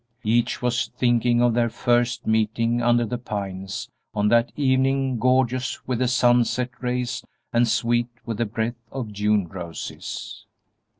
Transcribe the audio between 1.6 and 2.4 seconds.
first